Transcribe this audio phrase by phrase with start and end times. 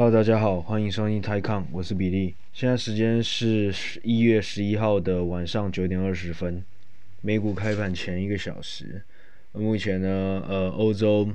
[0.00, 2.34] Hello，大家好，欢迎收听泰康我是比利。
[2.54, 6.64] 现在时间是十一月十一号的晚上九点二十分，
[7.20, 9.02] 美股开盘前一个小时。
[9.52, 11.28] 目前呢，呃，欧洲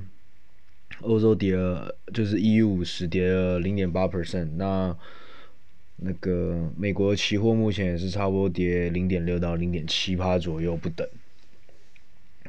[1.01, 4.54] 欧洲跌了，就是 EU 五十跌了零点八 percent。
[4.55, 4.97] 那
[5.97, 11.07] 那个美国期货目前也是差不多跌零点六到零点七趴左右不等。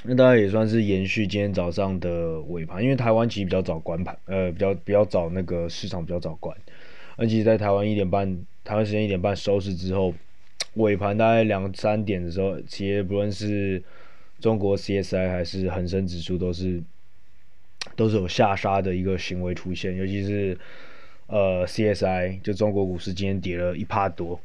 [0.08, 6.56] 那大概也算是延续今天早上的尾盘，因为台湾其实比较早关盘，呃，比较比较早那个市场比较早关。
[7.16, 10.14] 而且在台湾一点半，台湾时间一点半收市之后，
[10.74, 13.82] 尾盘大概两三点的时候，其实不论是
[14.38, 16.80] 中国 CSI 还是恒生指数，都是
[17.96, 20.56] 都是有下杀的一个行为出现，尤其是
[21.26, 24.40] 呃 CSI 就中国股市今天跌了一帕多。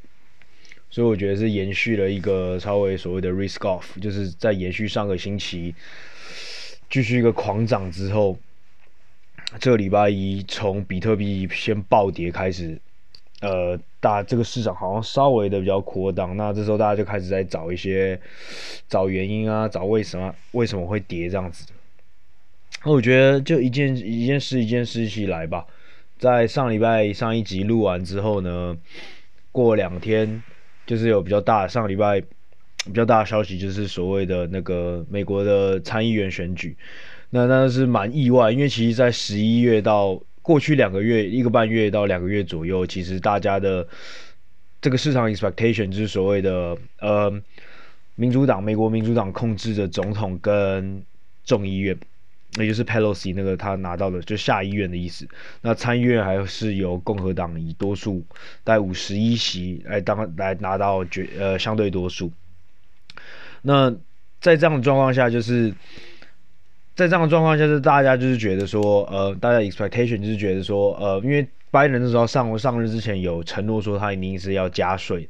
[0.91, 5.73] 所以我觉得是延续了一个稍微所谓的 risk off，就是在延续上个星期
[6.89, 8.37] 继续一个狂涨之后，
[9.57, 12.77] 这个礼拜一从比特币先暴跌开始，
[13.39, 18.19] 呃，大这个市场好像稍微的比较扩张，那这时候大家就开始在找一些
[18.89, 21.65] 找原因啊，找为什么为什么会跌这样子。
[22.83, 25.65] 那我觉得就一件一件事一件事情来吧，
[26.19, 28.77] 在上礼拜上一集录完之后呢，
[29.53, 30.43] 过两天。
[30.91, 36.75] 就是有比较大上礼拜比较大的消息，就是所谓的那个美国的参议员选举，
[37.29, 43.87] 那那是蛮意外，因为其实，在十一月到过去两个月一个半月到两个月左右，其实大家的
[44.81, 47.31] 这个市场 expectation 就是所谓的呃
[48.15, 51.01] 民主党美国民主党控制的总统跟
[51.45, 51.97] 众议院。
[52.55, 55.27] 那就是 Pelosi 那个他拿到的就下议院的意思，
[55.61, 58.23] 那参议院还是由共和党以多数，
[58.63, 62.31] 大概五十一席来当来拿到绝呃相对多数。
[63.61, 63.95] 那
[64.39, 65.73] 在这样的状况下，就是
[66.95, 71.47] 在这样的状况下，是大家就是觉得说，呃，大家 expectation 就是觉得说，呃，因为。
[71.71, 75.27] 拜登的时候上上任之前有承诺说他一定是要加税，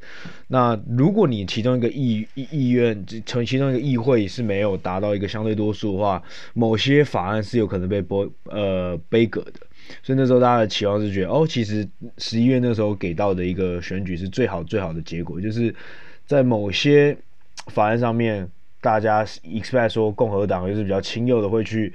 [0.48, 6.22] 那如果你其中一个议议议院从其中一个议会是没有达到一个相对多数的话，
[6.56, 9.60] 某些法案是有可能被拨呃杯葛的，
[10.02, 11.88] 所以那时候大家的期望是觉得哦，其实
[12.18, 15.74] 十一月那时候给到的一个选举是最好最好的结果，就是
[16.26, 17.16] 在某些
[17.68, 18.50] 法案上面，
[18.82, 21.94] 大家 expect 说共和党就是比较亲右的会去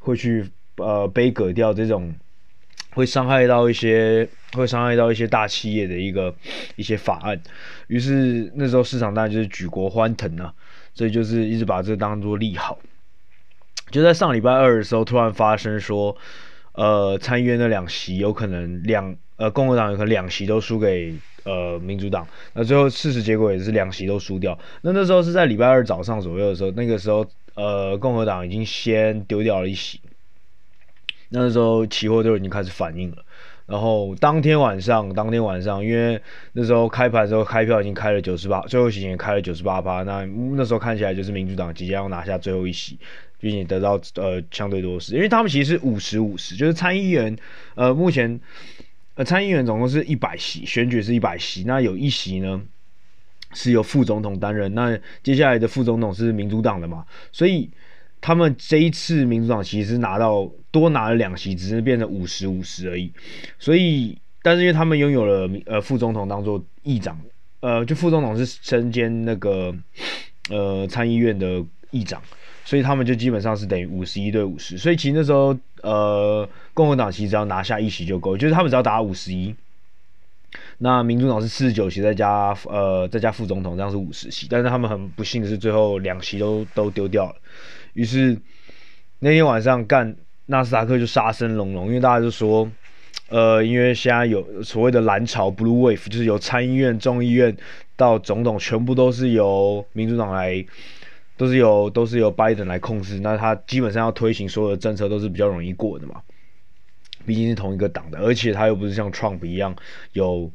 [0.00, 2.12] 会去呃杯葛掉这种。
[2.96, 6.34] 会伤害到一些，会伤害到一些大企业的一个
[6.76, 7.38] 一些法案，
[7.88, 10.50] 于是那时候市场当然就是举国欢腾啊，
[10.94, 12.78] 所以就是一直把这当做利好。
[13.90, 16.16] 就在上礼拜二的时候，突然发生说，
[16.72, 21.14] 呃，参议院的两席有可能两呃共和党有可能两席都输给
[21.44, 24.58] 呃民主党，那最后事实结果也是两席都输掉。
[24.80, 30.00] 那那时候是在礼拜二早上左右的时候，那个时候呃共和党已经先丢掉了一席。
[31.30, 33.16] 那时候期货都已经开始反应了，
[33.66, 36.20] 然后当天晚上，当天晚上，因为
[36.52, 42.96] 那时候开盘的时候开票已经开了九十八，最后一席也开了九十八趴，那那时候看起来就是民主党即将要拿下最后一席，
[43.40, 47.36] 并且得到呃相对多数，因为他们其实是五十五十，就是参议员
[47.74, 48.40] 呃目前
[49.16, 52.62] 呃参议员总共是一百席，选举是一百席，那有一席呢
[53.52, 57.68] 是由副总统担任，那接下来的副总统是民主党的嘛，所以。
[58.18, 60.50] 他们这一次民主党其实拿到
[60.80, 63.12] 多拿了两席，只是变成五十五十而已。
[63.58, 67.20] 所以，但是因为他们拥有了呃副总统当做议长，
[67.60, 69.74] 呃，就副总统是身兼那个
[70.50, 72.22] 呃参议院的议长，
[72.64, 74.78] 所以他们就基本上是等于五十一对五十。
[74.78, 79.54] 所以其实那时候呃共和党其实只要拿下一席就够，就是他们只要打五十一，
[80.78, 84.46] 那民主党是四十九席再加呃再加副总统，这样是五十席。
[84.48, 87.36] 但是他们很不幸的是最后两席都都丢掉了。
[87.94, 88.38] 于是
[89.18, 92.70] 那天晚上干纳斯达克就杀声隆隆，因为大家就说，
[93.28, 97.56] 呃，因为现在有所谓的蓝潮 （Blue Wave），就是由参议院、众议院
[97.96, 100.64] 到总统，全部都是由民主党来，
[101.36, 103.20] 都是由都是由拜登来控制。
[103.20, 106.22] 那他基本上要推行所有的政策都是比较容易过的嘛，
[107.24, 109.74] 毕竟是同一个党的，而且他又不是像 Trump 一样
[110.12, 110.50] 有。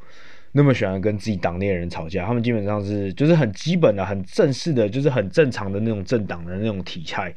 [0.54, 7.34] 那么喜欢跟自己党内的人吵架，他们基本上是就是很基本的、很正式的，就是很正常的那种政党的那种体态。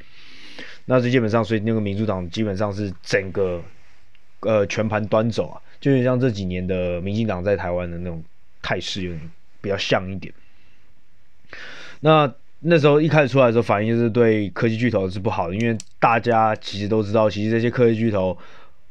[0.87, 3.63] 那是基本上，所以那个民主党基本上是整个
[4.41, 8.23] 呃全盘端走啊，就是像这几年的民进党在台湾的那种
[8.63, 10.33] 态势，有点比较像一点。
[12.01, 18.37] 那那时候一开始出来的时候，反应就是对科技巨头是不好的，因为大家其实都知道，其实这些科技巨头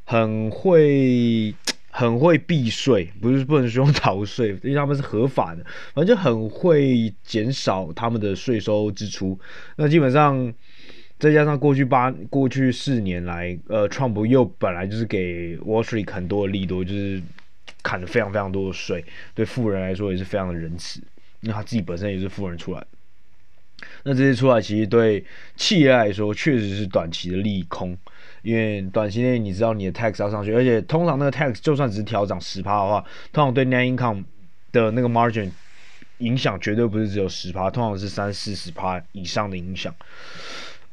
[0.04, 1.54] 很会。
[1.96, 5.64] 很会避税，不是不能说逃税，因为他们是合法的，
[5.94, 9.38] 反正就很会减少他们的税收支出。
[9.76, 10.52] 那基本上，
[11.18, 17.22] 再加上过去八过去四年来，呃，Trump 又本来就是给 Wall Street 很多的利多，就是
[17.82, 21.00] 砍了非常非常多的税，对富人来说也是非常的仁慈。
[21.40, 22.84] 那他自己本身也是富人出来，
[24.02, 25.24] 那这些出来其实对
[25.56, 27.96] 企业来说确实是短期的利空，
[28.42, 34.24] 因为短期内你知道你的 tax 要上去，而且通常那个 tax 就算只是调涨十趴的话，通常对 net income
[34.72, 35.50] 的那个 margin
[36.18, 39.94] 影响绝对不是只有十趴，通常是三四十趴以上的影响。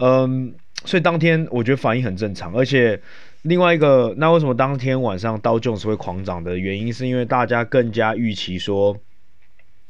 [0.04, 3.00] 嗯，所以当天我觉得反应很正常，而且
[3.44, 8.98] 另外一个，那为什么当天晚上道琼斯会狂涨的原因，是因为大家更加预期说，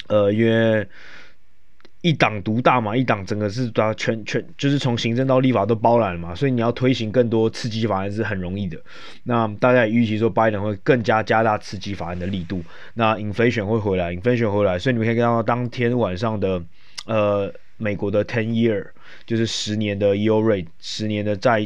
[0.10, 0.86] 呃，因为
[2.02, 8.78] 一党独大嘛，一党整个是把全全就是从行政到立法都包揽了嘛，所以你要推行更多刺激法案是很容易的。
[9.24, 12.62] 那大家也预期说拜登会更加加大刺激法案的力度，
[12.96, 16.62] 那 inflation 会回来，inflation 回来，所以你们可以看到当天晚上的
[17.06, 17.54] 呃。
[17.78, 18.86] 美国的 ten year
[19.32, 21.66] 就是十年的 yield rate，十年的债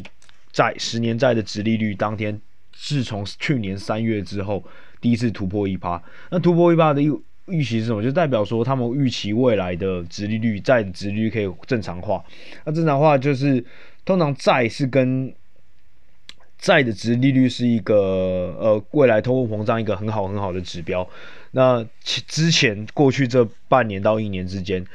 [0.52, 2.40] 债十年债的殖利率，当天
[2.72, 4.64] 自从去年三月之后
[5.02, 6.00] 第一次突破一趴。
[6.30, 7.12] 那突破一趴的预
[7.48, 8.04] 预期是什么？
[8.04, 12.24] 就代表说他们预期未来的殖利率债的殖利率可以正常化。
[12.66, 13.66] 那正常化就是
[14.06, 15.34] 通常债是跟
[16.60, 21.10] 债的殖利率是一个呃未来通货膨胀一个很好很好的指标。
[21.50, 24.86] 那之前过去这半年到一年之间。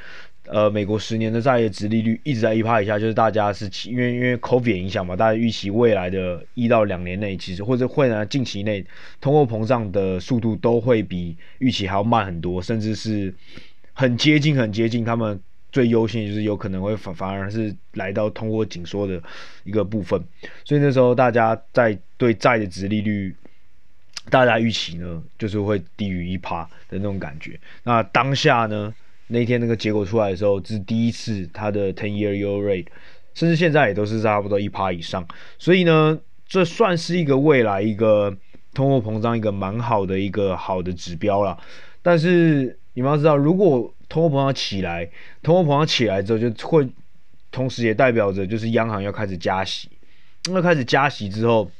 [0.53, 8.85] 呃，美国十年的债的殖利率一直在一趴以下，就是大家是因为因为 COVID 影响嘛，大家预期未来的一到两年内，其实或者会呢近期内，
[9.21, 13.33] 通货膨胀的速度都会比预期还要慢很多，甚至是
[13.93, 15.05] 很接近很接近。
[15.05, 15.39] 他们
[15.71, 19.23] 最优先就是有可能会反反而是来到通货紧缩的
[19.63, 20.21] 一个部分，
[20.65, 23.33] 所以那时候大家在对债的殖利率，
[24.29, 27.57] 大家预期呢就是会低于一趴的那种感觉。
[27.83, 28.93] 那当下呢？
[29.31, 32.87] 那天那个结果出来的时候，这是第一次它的 ten-year yield rate，
[33.33, 35.25] 甚至现在也都是差不多一趴以上。
[35.57, 38.37] 所以呢，这算是一个未来一个
[38.73, 41.57] 通货膨胀一个蛮好的一个好的指标了。
[42.01, 45.09] 但是你们要知道，如果通货膨胀起来，
[45.41, 46.87] 通货膨胀起来之后，就会
[47.49, 49.87] 同时也代表着就是央行要开始加息。
[50.51, 51.71] 那开始加息之后。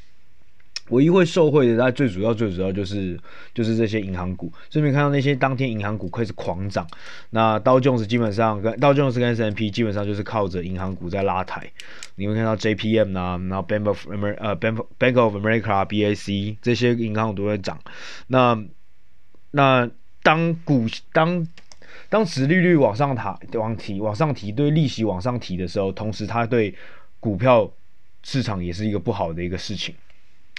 [0.91, 3.19] 唯一会受惠的，那最主要、最主要就是
[3.53, 4.51] 就是这些银行股。
[4.69, 6.87] 顺便看到那些当天银行股开始狂涨，
[7.31, 11.69] 那道琼斯基本上跟道琼斯跟 S&P 基本上就是靠着银行股在拉抬。
[12.15, 17.79] 你会看到 JPM 啊，然后 Bank of Amer 呃 Bank Bank of America BAC 这些银行股都在涨。
[18.27, 18.63] 那
[19.51, 19.89] 那
[20.21, 21.47] 当股当
[22.09, 26.75] 当殖利率往上抬、往提、往上提，对利息往上提的时候，同时它对
[27.19, 27.71] 股票
[28.21, 29.95] 市场也是一个不好的一个事情。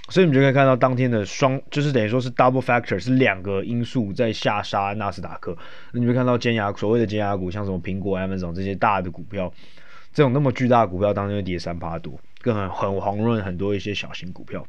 [0.09, 5.57] 所以你就可以看到当天的双，就是等于说是 double factor，是两个因素在下杀纳斯达克。
[5.93, 9.51] 那你会看到尖牙所谓的尖牙股，像什么苹果、Amazon 这些大的股票，
[10.13, 14.67] 这种那么巨大的股票当天跌三趴多，更很很红润很多一些小型股票。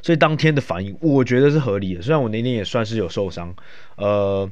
[0.00, 2.00] 所以当天的反应，我觉得是合理的。
[2.00, 3.52] 虽然我那天也算是有受伤，
[3.96, 4.48] 呃，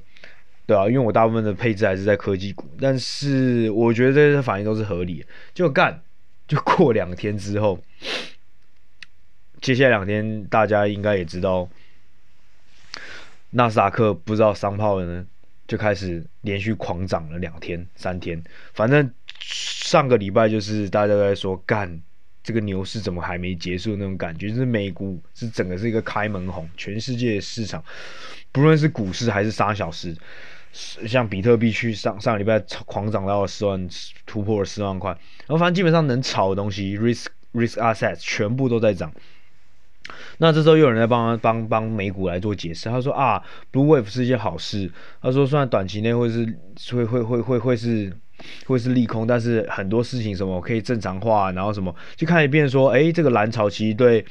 [0.66, 5.26] 对啊，因为我大部分的配置还是在科技股，但是我觉得这些反应都是合理的。
[5.54, 6.02] 就干，
[6.49, 7.78] 就过两天之后。
[9.66, 11.68] 接下来两天，大家应该也知道，
[13.50, 15.26] 纳斯达克不知道商炮的呢，
[15.66, 18.40] 就开始连续狂涨了两天、三天。
[18.74, 22.00] 反正上个礼拜就是大家都在说，干
[22.44, 27.82] 这个牛市怎么还没结束那种感觉，就是美股是整个是一个开门红，全世界市场，
[28.52, 30.16] 不论是股市还是杀小市，
[30.73, 33.88] 像比特币去上上礼拜狂涨到了四万，
[34.26, 35.11] 突破了四万块。
[35.11, 39.12] 然后反正基本上能炒的东西，risk risk assets 全部都在涨。
[40.38, 44.90] 那这时候又有人在帮帮帮美股来做解释，他说啊，Blue Wave 是一件好事。
[45.20, 46.46] 他说虽然短期内会是
[46.92, 48.12] 会会会会会是
[48.66, 54.25] 会是利空，但是很多事情什么可以正常化，然后什么就看一遍说，哎，这个蓝潮其实对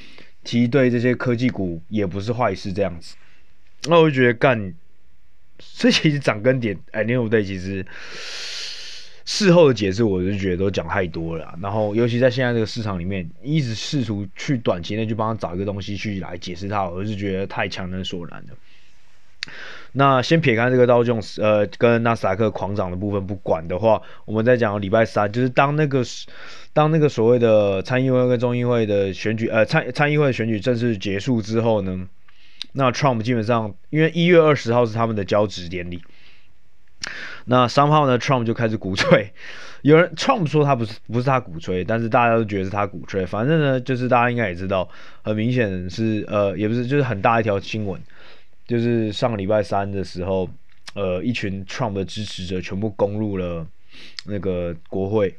[0.44, 3.15] 其实对这些科技股也不是坏事这样子。
[3.88, 4.74] 那我就觉得干，
[5.58, 7.44] 这其实涨跟跌，哎，对不对？
[7.44, 7.86] 其实。
[9.25, 11.58] 事后的解释，我就觉得都讲太多了。
[11.60, 18.50] 然后，尤其在现在这个市场里面，一直试图去短期内去帮他找一个东西去来解释它，我是觉得太强人所难了。
[19.94, 26.03] 那先撇开这个道琼斯呃跟纳斯达克狂涨的部分不管的话，我们再讲礼拜三，就是当那个
[26.74, 32.08] 当那个所谓的参议会跟众议会的选举呃参参议会的选举正式结束之后呢，
[32.74, 36.01] 那 Trump 基本上因为一月二十号是他们的交职典礼。
[37.46, 39.32] 那三号呢？Trump 就开始鼓吹，
[39.82, 43.26] 有人 Trump 说他不是不是他鼓吹，但是大家都觉得是他鼓吹。
[43.26, 44.90] 反正呢，就是大家应该也知道，
[45.22, 48.02] 很明显是呃，也不是，就是很大一条新闻，
[48.68, 50.50] 就是上个礼拜三的时候，
[50.96, 53.66] 呃，一群 Trump 的支持者全部攻入了
[54.26, 55.36] 那个国会，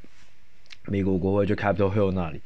[0.86, 2.40] 美国国会就 Capitol Hill 那里，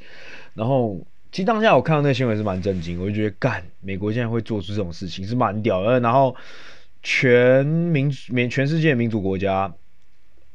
[0.55, 0.99] 然后
[1.31, 6.35] 其实当下我看到那新闻是蛮震惊，我就觉得干，美国现在会做出这种事情是蛮屌的，然后
[7.03, 9.73] 全民民全世界民主国家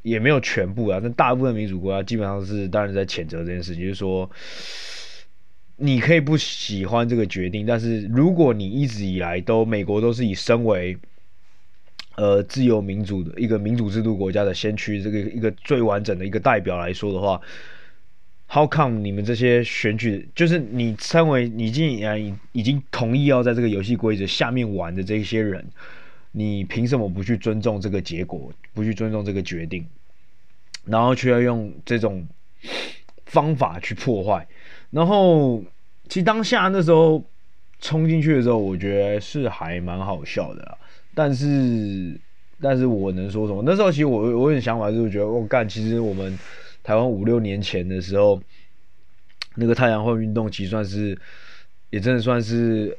[0.02, 4.30] 也没有全部啊，但大部分民主国家基本上是当然在谴责这件事情，就是说。
[5.78, 10.98] 你可以不喜欢这个决定，但是如果你一直以来都美国都是以身为
[12.16, 17.42] 呃自由民主的一个民主制度国家的先驱，这个一个最完整的一个代表来说的话
[18.48, 25.68] ，How come 你们这些选举就是你称为你已经已经同意要在这个游戏规则下面玩的这些人，
[26.38, 29.88] 你凭什么不去尊重这个结果，不去尊重这个决定，
[30.84, 32.28] 然后却要用这种
[33.26, 34.46] 方法去破坏？
[34.92, 35.64] 然后，
[36.10, 37.24] 其实当下那时候
[37.80, 40.78] 冲进去的时候，我觉得是还蛮好笑的。
[41.14, 42.20] 但是，
[42.60, 43.64] 但是我能说什么？
[43.66, 46.38] 那时候其实我我有点想法，就是觉得我干、其实我们
[46.84, 48.42] 台湾五六年前的时候，
[49.56, 51.18] 那个太阳花运动，其实算是
[51.92, 52.98] 也真的算是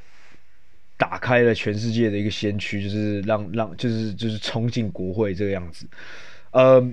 [0.97, 5.87] 打开了全世界的一个先驱，就是让让就是就是冲进国会这个样子，
[6.50, 6.87] 呃。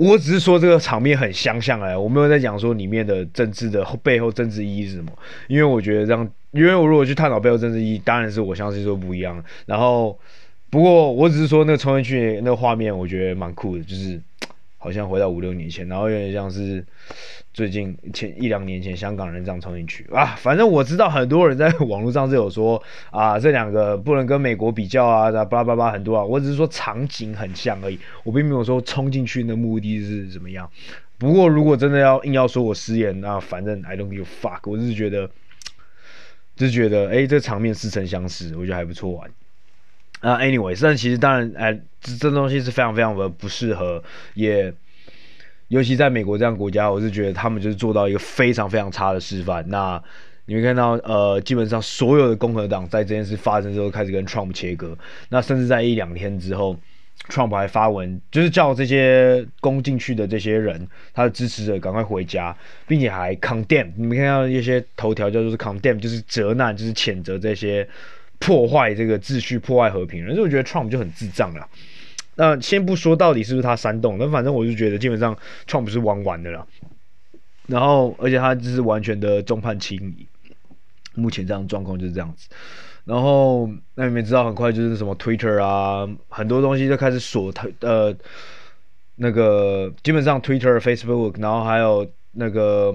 [0.00, 5.10] 我只是说这个场面很相像哎，我没有在讲说里面的政治的背后政治意义是什么，
[5.48, 9.42] 因为我觉得这样，因为我如果去探讨背后政治意义，当然是我相信说不一样。
[9.66, 10.16] 然后，
[10.70, 14.20] 不过我只是说那个冲进去那个画面，我觉得蛮酷的，就是。
[14.78, 16.84] 好像回到五六年前，然后有点像是
[17.52, 20.36] 最近前一两年前香港人这样冲进去啊。
[20.38, 26.24] 反正我知道很多人在网络上是有说啊，这两个不能跟美国比较啊，巴拉巴拉很多啊。
[26.24, 30.70] 我只是说场景很像而已，我并没有说冲进去的目的是怎么样。
[31.18, 35.28] 不过如果真的要硬要说我失言，那反正 I don't give fuck，我只是觉得，
[36.54, 39.28] 就是觉得哎、这场面似曾相识，我觉得还不错玩。
[40.20, 44.02] 啊、anyway，但其实当然，哎，这这东西是非常非常的不适合，
[44.34, 44.72] 也
[45.68, 49.64] 尤其在美国这样国家，我是觉得他们就是做到一个非常非常差的示范。
[49.68, 50.02] 那
[50.46, 54.98] 你会看到，呃，基本上所有的共和党在这件事发生之后开始跟 Trump 切割，
[55.28, 56.76] 那甚至在一两天之后
[57.28, 62.56] ，Trump 还发文，就是叫这些攻进去的这些人，他的支持者赶快回家，
[62.88, 67.88] 并且还 condemn，你们看到一些头条叫做是 condemn，就是责难，就是谴责这些。
[68.38, 71.66] 破坏这个秩序，破坏和平，所以我觉得 Trump 就很智障了。
[72.40, 76.64] 那先不说到底是不是他煽动，那反正我就觉得基本上 Trump 是玩完的了。
[77.66, 80.24] 然后，而且他就是完全的众叛亲离。
[81.14, 82.48] 目前这样状况就是这样子。
[83.04, 88.14] 然后，那你们知道，很快就是什么 Twitter 啊，很多东西就开始锁他呃
[89.16, 92.94] 那个基本上 Twitter、Facebook，然后还有那个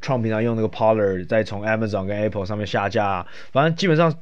[0.00, 4.14] Trump 平常用那个 Parler，再从 Amazon 跟 Apple 上面下架，反正基本上。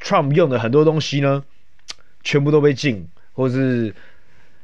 [0.00, 1.44] Trump 用的很多东西呢，
[2.22, 3.94] 全部都被禁，或是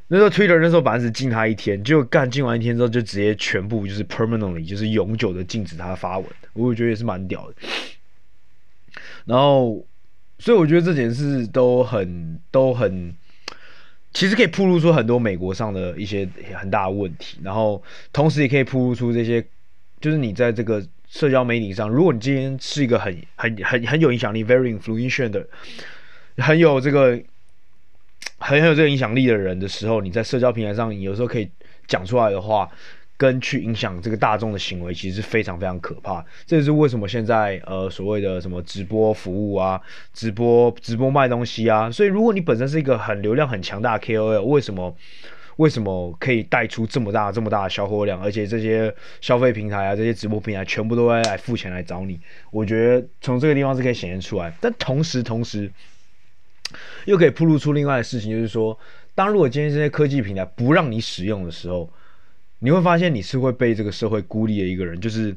[0.08, 7.54] 那时候 Twitter 那时候本来是禁他一天，结果干禁完一天之后就直接全部就是 permanently 就是永久的禁止他发文，我觉得也是蛮屌的。
[9.26, 9.84] 然后，
[10.38, 13.14] 所以我觉得这件事都很都很，
[14.14, 19.44] 其实可以铺露出很多美国上的一些很大的问题，然后同时也可以铺露出这些，
[20.00, 20.82] 就是你在这个。
[21.08, 25.46] 社交媒体上，如果你今天是一个很很很很有影响力，very influential 的，
[26.38, 27.20] 很有这个
[28.38, 31.48] 很有这个影响力的人的时候，你在社交平台上，你有时候可以
[31.86, 32.68] 讲出来的话，
[33.16, 36.24] 跟去影响这个大众的行为，其实是非常非常可怕。
[36.44, 39.80] 这也是为什么现在呃所谓的什么直播服务啊，
[40.12, 44.94] 直播直播卖东西啊，所以如果你本身是一个很流量很强大的 KOL，为什么？
[45.56, 48.20] 为什么可以带出这么大这么大的销货量？
[48.20, 52.20] 而且这些消费平台啊，这些直播平台全部都会来付钱来找你。
[52.50, 54.52] 我觉得从这个地方是可以显现出来。
[54.60, 55.70] 但同时，同时
[57.06, 58.78] 又可以铺露出另外的事情，就是说，
[59.14, 61.88] 当如果今天这些科技平台不让你使用的时候，
[62.58, 65.00] 你会发现你是会被这个社会孤立的一个人。
[65.00, 65.34] 就是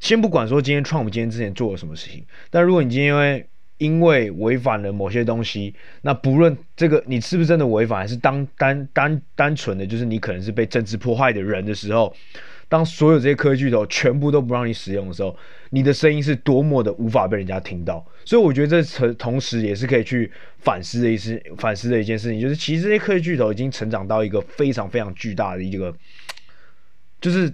[0.00, 3.46] 先不管说今天 Trump 今天之前做了什么事情，但如果你今天因为
[3.78, 12.14] 因为违反了某些东西，那不论这个你是不是真的违反，还是当单单单纯的，就是你可能是被政治迫害的人的时候，
[12.68, 15.36] 当所有这些科技巨头全部都不让你使用的时候，
[15.70, 18.04] 你的声音是多么的无法被人家听到。
[18.24, 25.92] 所以我觉得这同时也是可以去反思的一次反思的一件事情，就是其实这些科技巨头已经成长到一个非常非常巨大的一个，
[27.20, 27.52] 就是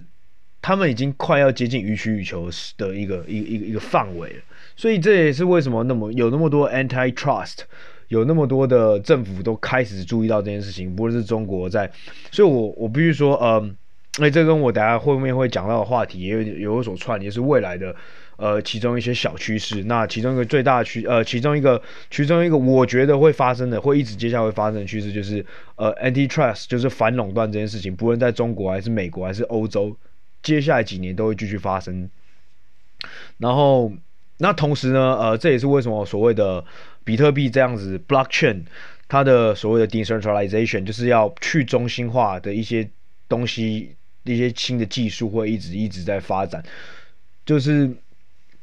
[0.61, 2.47] 他们已经快要接近予取予求
[2.77, 4.35] 的一个一一个一个范围了。
[4.75, 7.59] 所以这也是为什么那么有那么多 antitrust，
[8.07, 11.91] 有那么多的政府都开始注意到这件事情，不论是中国在，
[12.31, 13.75] 所以我我必须说，嗯，
[14.19, 17.95] 哎，这跟我等下后面会讲到的话题也有有所串，也是未来的
[18.37, 19.83] 呃其中一些小趋势。
[19.83, 29.95] 那其中一个最大的趋呃其中一个其中一个我觉得会发生的，会一直接下来会发生的趋势就是呃 antitrust，就是反垄断这件事情，不论在中国还是美国还是欧洲，
[30.41, 32.09] 接下来几年都会继续发生。
[33.39, 33.91] 然后，
[34.41, 36.65] 那同时呢，呃，这也是为什么所谓的
[37.03, 38.63] 比特币这样子 blockchain，
[39.07, 42.89] 它的所谓的 decentralization 就是要去中心化的一些
[43.29, 46.63] 东西，一些新的技术会一直一直在发展，
[47.45, 47.89] 就是。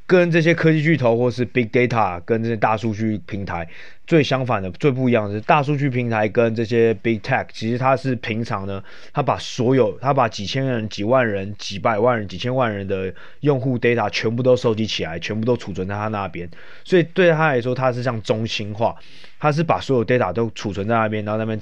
[0.09, 3.69] 跟这些科技巨头或是 big data 跟这些大数据平台
[4.07, 16.51] 最相反的、最不一样的是，大数据平台跟这些 big tech，其实它是平常呢，它把所有，它把几千人、几万人、几百万人、几千万人的用户 data 全部都收集起来，全部都储存在它那边。
[16.85, 18.97] 所以对他来说，它是像中心化，
[19.39, 21.61] 它是把所有 data 都储存在那边，然后那边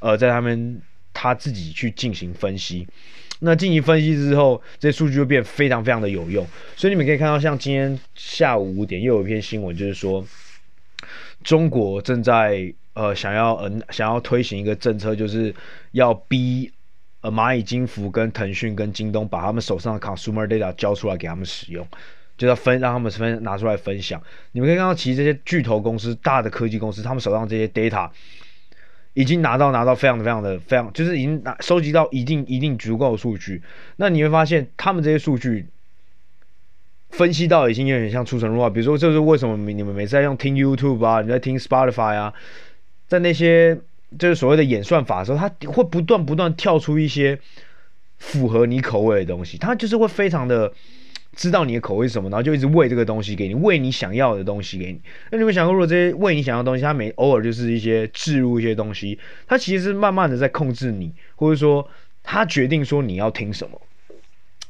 [0.00, 0.80] 呃，在他们
[1.12, 2.88] 他自己去进行分析。
[3.40, 6.46] 那进行分析之后，这些数据就变非常非常的有用。
[6.74, 10.24] 所以你们可以看到，像今天下午五点又有一篇新闻，就是说
[11.44, 15.54] 中国正在呃想要嗯、想要推行一个政策，就是
[15.92, 16.72] 要逼
[17.20, 21.86] 呃蚂蚁金服跟腾讯跟京东把他们手上的 consumer data 交出来给他们使用，
[22.36, 24.20] 就要分让他们分拿出来分享。
[24.50, 28.10] 你们可以看到，其实这些巨头公司、大的科技公司，他们手上这些 data。
[29.18, 33.60] 已经拿到拿到非常非常的非常，就是已经拿收集到一定一定足够的数据。
[33.96, 35.66] 那你会发现，他们这些数据
[37.10, 38.70] 分析到已经有点像出神入化。
[38.70, 42.32] 比如说，这是为什么你们每次在用听 YouTube 啊，你在听 Spotify 啊，
[43.08, 43.76] 在那些
[44.16, 47.40] 就是所谓的演算法的时候，它会不断不断跳出一些
[48.18, 50.72] 符合你口味的东西，它就是会非常的。
[51.38, 55.00] 知道你的口味是什么，然后就一直喂这个东西给你，喂你想要的东西给你。
[55.30, 59.16] 那你们想过，如果这些喂你想要的东西，它每偶尔就是一些置入一些东西，
[59.46, 61.88] 它其实是慢慢的在控制你，或者说
[62.24, 63.80] 它决定说你要听什么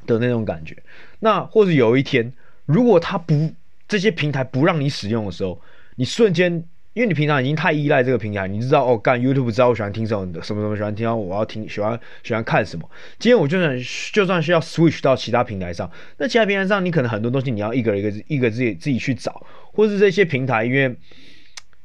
[0.07, 0.77] 的那种感觉。
[1.21, 2.31] 那或者有一天，
[2.67, 3.55] 如果它不
[3.89, 5.59] 这些平台不让你使用的时候，
[5.97, 6.65] 你瞬间。
[6.99, 12.91] 因为你平常已经太依赖这个平台，你知道哦，干 YouTube 知道我喜欢听什么什么什么，喜欢听到我要听喜欢喜欢看什么。
[13.21, 13.81] 今天我就算
[14.13, 20.93] 就算需要 switch 到其他平台上，那其他平台上你可能很多东西你要一个一个一个自己自己去找，或是这些平台因为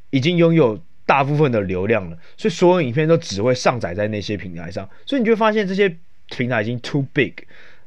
[0.10, 5.96] 已经拥有大部分的流量了，所以所有影片都只会上载在那些平台上，所以你就会发现这些
[6.36, 7.34] 平台已经 too big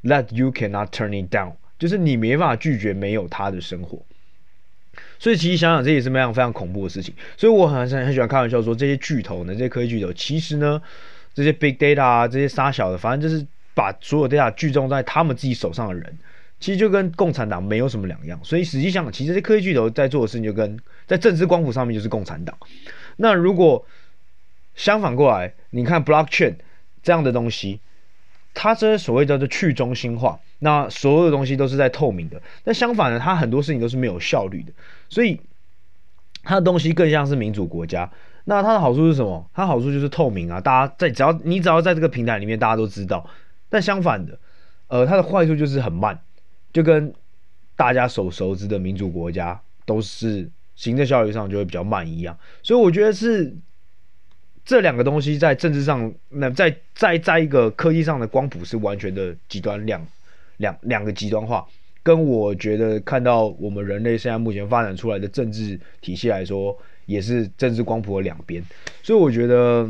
[0.05, 4.01] that you cannot turn it down，就是你没办法拒绝没有它的生活。
[5.18, 7.14] 所以其实想想，这也是非常非常恐怖的事情。
[7.37, 10.81] 所以我很很很喜欢开玩笑说，这些巨头呢，这些科技巨头，其实呢，
[11.35, 16.18] 这些 big data 啊，这些杀小的，反正就是把所有 data 聚中在他们自己手上的人，
[16.61, 18.38] 其实就跟共产党没有什么两样。
[18.42, 22.57] 所以实际上，其实这些科技巨头在做的事情，就跟在政治光谱上面就是共产党。
[23.16, 23.87] 那如果
[24.74, 26.55] 相反过来，你看 blockchain
[27.02, 27.81] 这样的东西。
[28.59, 32.40] 它这些所谓叫做去中心化，那所有的东西都是在透明的。
[32.64, 34.73] 那相反的，它很多事情都是没有效率的，
[35.09, 35.40] 所以
[36.42, 38.11] 它的东西更像是民主国家。
[38.45, 39.49] 那它的好处是什么？
[39.55, 43.29] 它好处就是透明啊，大家在只要你只要在这个平台里面，大家都知道。
[43.69, 44.38] 但相反的，
[44.88, 46.19] 呃，它的坏处就是很慢，
[46.73, 47.12] 就跟
[47.75, 52.38] 大家所熟知的民主国家都是行政效率上就会比较慢一样。
[52.62, 53.57] 所以我觉得是。
[54.69, 60.05] 这两个东西在政治上，那在在在一个科技上的光谱是完全的极端两
[60.59, 61.66] 两两个极端化，
[62.03, 68.62] 跟我觉得看到我们人类现在目前发展出来的政治体系来说，也是政治光谱的两边，
[69.03, 69.88] 所以我觉得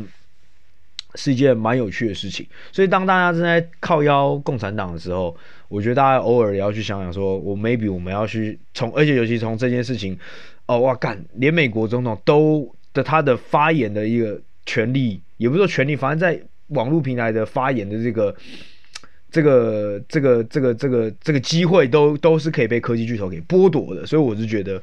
[1.15, 2.45] 是一件蛮有趣的事情。
[2.71, 5.35] 所以当大家正在靠腰共产党的时候，
[5.69, 10.17] 我觉得大家偶尔也要去想想说，说我 maybe 我们要去从，而且尤其从这件事情，
[10.65, 14.39] 哦哇干，连美国总统都的他的发言的一个。
[14.69, 16.37] 权利也不是说权利，反正在
[16.75, 18.35] 网络平台的发言的这个、
[19.29, 24.81] 这个、这个、这个、这个、这个机会都都是可以被科技巨头给剥夺的，所以我是觉得，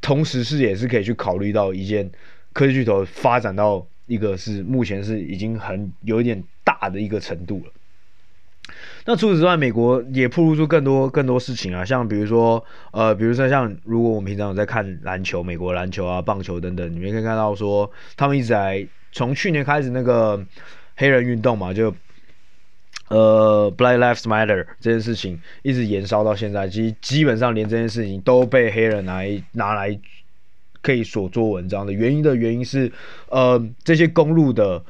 [0.00, 2.10] 同时是也是可以去考虑到一件
[2.52, 7.72] 科技巨头发展到一个是目前是已经很有一点大的一个程度了。
[9.06, 18.86] 那除此之外，美国也曝露出更多更多事情啊，像比如说呃，比如说像如果我们平常有在看篮球，美国篮球啊、棒球等等，你们可以看到说他们一直在。
[19.12, 20.40] 从去年开始，那个
[20.94, 21.92] 黑人运动嘛，就
[23.10, 29.98] 呃，Black Lives Matter 这件事情一直延烧到现在，其实基本上连这件事情都被黑人来拿来
[30.80, 32.92] 可以所做文章的原因的原因是，
[33.28, 34.84] 呃，这些攻入的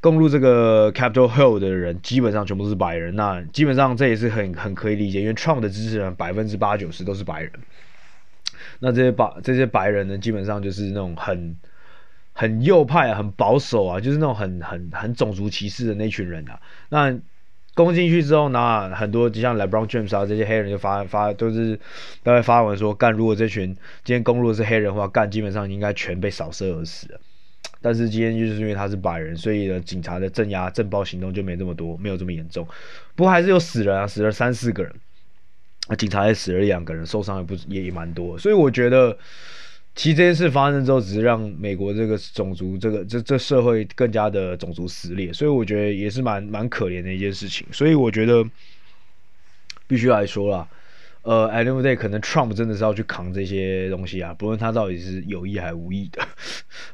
[0.00, 7.52] 攻入这个 Capitol Hill 的人基本上全部是白人，那基本上这也是很很可以理解，因为 Trump 的支持人百分之八九十都是白人，
[8.80, 11.56] 那这些白这些白人呢，基本上就是那种很。
[12.36, 16.60] 很右派，很保守啊，就是那种很很很种族歧视的那群人啊。
[16.88, 17.16] 那
[17.74, 21.78] 攻进去之后，那很多就像 LeBron James 啊这些黑人就发发都是
[22.22, 27.08] 都会发文说，干如果这群今天攻入的是黑人的话，干基本上应该全被扫射而死。
[27.80, 32.66] 但是今天就是因为他是白人，所以呢，警察的镇压、镇暴行动就没这么多，没有这么严重。
[33.14, 34.90] 不过还是有死人啊，死了三四个人，
[35.88, 38.38] 啊，警察也死了一两个人，受伤也不也也蛮多。
[38.38, 39.14] 所以我觉得，
[39.94, 45.32] 其实这件事发生之后，只是让美国这个种族、这个这这社会更加的种族撕裂。
[45.32, 47.66] 所以我觉得也是蛮蛮可怜的一件事情。
[47.70, 48.44] 所以我觉得
[49.86, 50.66] 必须来说啦。
[51.22, 56.20] 呃，Annul Day 可能 Trump 真的是要去扛这些东西啊，不论他到底是有意还是无意的。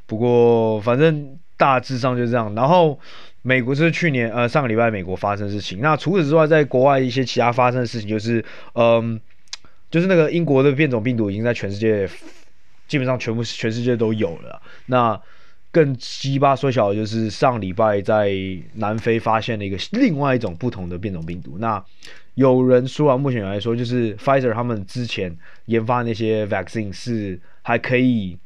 [0.06, 2.54] 不过反正大致上就这样。
[2.54, 3.00] 然后
[3.42, 5.80] 美国是去年呃上个礼拜美国发生事情。
[5.80, 9.18] 那除此之外，在国外一些其他发生的事情，就是嗯、
[9.90, 12.08] 就是那个英国的变种病毒已经在全世界
[12.90, 14.60] 基本上全部全世界都有了。
[14.86, 15.18] 那
[15.70, 18.34] 更鸡巴缩小的就是上礼拜在
[18.74, 21.58] 南非发现了一个另外一种不同的变种病毒。
[21.58, 21.80] 那
[22.34, 28.36] 有人说啊，目前来说，就是 Pfizer 他们之前研发那些 vaccine 是还可以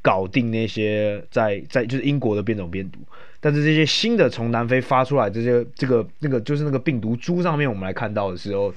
[0.00, 3.00] 搞定那些在在就是英国的变种病毒，
[3.40, 8.72] 但是这些新的从南非发出来这些这个那个就是那个病毒株上面我们来看到的时候，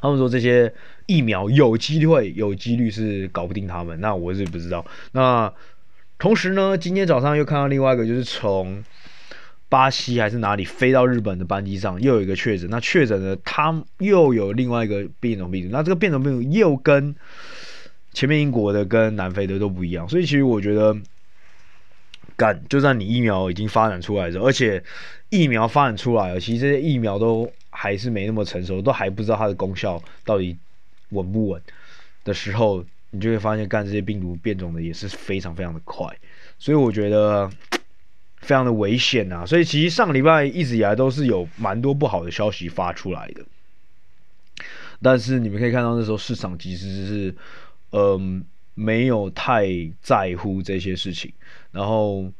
[0.00, 0.72] 他们说这些
[1.06, 4.84] 疫苗有机会有几率是搞不定他们，那我是不知道。
[5.12, 5.52] 那
[6.18, 8.82] 同时呢，今天早上又看到另外一个就是从。
[9.70, 17.14] 巴西还是哪里飞到日本的班机上又有一个确诊，那确诊的，他又有另外一个变种病毒，那这个变种病毒又跟
[18.14, 20.96] 前面英国的跟南非的都不一样，所以其实我觉得，
[22.34, 24.82] 干就算你疫苗已经发展出来了，而且
[25.28, 30.58] 疫苗发展出来了，其实这些疫苗都还是没那么成熟，都还不知道它的功效到底
[31.10, 31.62] 稳不稳
[32.24, 36.18] 的时候，你就会发现干这些病毒变种的也是非常非常的快，
[36.58, 37.50] 所以我觉得。
[38.40, 43.44] 非常的危险啊，所以其实上礼拜一直以来都是有蛮多不好的消息发出来的，
[45.02, 47.34] 但是你们可以看到那时候市场其实是，
[47.90, 49.66] 嗯、没有太
[50.00, 51.32] 在乎这些事情。
[51.72, 52.32] 然后，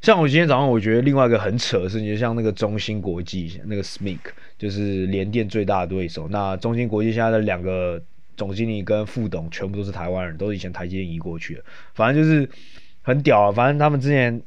[0.00, 4.18] 像我今天早上我觉得另外一个很扯的事情，就像那个中芯国际那个 SMIC，
[4.58, 6.28] 就是联电最大的对手。
[6.28, 8.02] 那中芯国际现在的两个
[8.36, 12.48] 总经理跟副董全部都是台湾人，都是以前台积电移过去的，反正就是
[13.02, 14.40] 很屌啊，反正他们之前。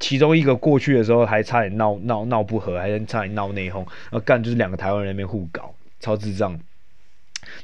[0.00, 6.58] 其中一个过去的时候还差点闹闹闹不和，还差点闹内讧，然后干就是两个台湾人那边互搞，超智障。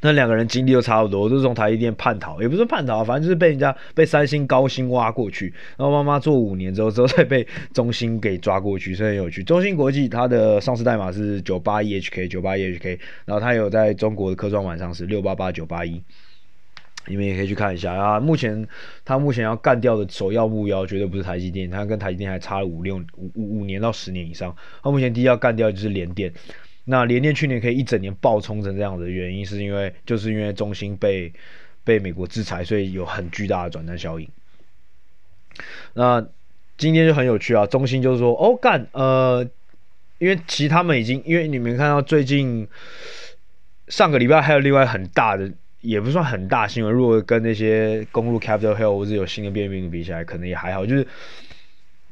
[0.01, 9.43] 那两个人经历都差不多，都是从台积电叛逃，也不是叛逃，反正就是被人家被三星高薪挖过去，然后妈妈做五年之后，之后再被中芯给抓过去，所以很有趣。
[9.43, 16.03] 中芯国际它的上市代码是九八一 HK 九八一 HK，然后它有在中国的科创板上市六八八九八一。
[17.07, 18.21] 你们也可以去看一下啊。
[18.21, 18.69] 目前
[19.03, 24.55] 他目前要干掉的首要目标绝对不是台积电，他跟台积电还差了五六五五五年到十年以上。
[24.83, 26.31] 他目前第一要干掉就是联电。
[26.89, 31.33] 那联电去年可以一整年暴冲成这样的原因，是因为就是因为中芯被
[31.85, 34.29] 被美国制裁，所以有很巨大的转单效应。
[35.95, 36.27] 那
[36.77, 39.47] 今天就很有趣啊，中芯就是说哦干呃，
[40.19, 42.67] 因为其实他们已经因为你们看到最近
[43.89, 45.53] 上个礼拜还有另外很大的。
[45.81, 50.85] 也不算很大新闻，如果跟那些攻入 Capital Hill 或者有新的变病比起来，可能也还好。
[50.85, 51.07] 就是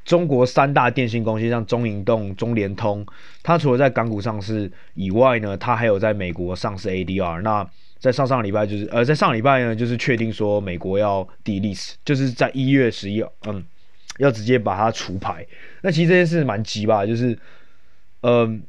[0.06, 3.04] 中国三大电信公司，像中移动、中联通，
[3.42, 7.42] 它除了在港股上市以外呢，它还有在美国上市 ADR。
[7.42, 13.62] 那在上上礼拜就是呃，在上礼拜呢，就是确定说美国要 delete，就是在一月十一，嗯，
[14.18, 15.44] 要直接把它除牌。
[15.82, 17.38] 那其实这件事蛮急吧，就是
[18.22, 18.62] 嗯。